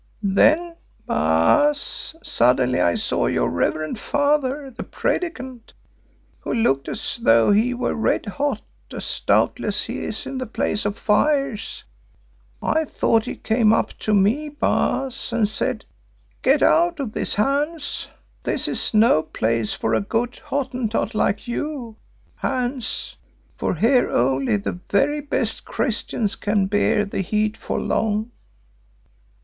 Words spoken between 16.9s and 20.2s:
of this, Hans. This is no place for a